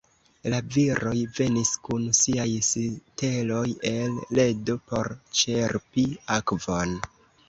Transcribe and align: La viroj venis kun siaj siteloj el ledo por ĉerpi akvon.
La 0.51 0.59
viroj 0.75 1.17
venis 1.39 1.73
kun 1.87 2.07
siaj 2.19 2.47
siteloj 2.67 3.65
el 3.89 4.15
ledo 4.39 4.79
por 4.93 5.11
ĉerpi 5.41 6.07
akvon. 6.39 6.97